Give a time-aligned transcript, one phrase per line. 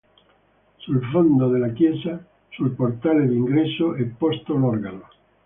[0.77, 5.07] Sul fondo della chiesa, sul portale d'ingresso è posto l'organo.